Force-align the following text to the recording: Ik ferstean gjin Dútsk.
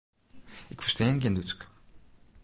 Ik 0.73 0.81
ferstean 0.83 1.21
gjin 1.21 1.35
Dútsk. 1.35 1.59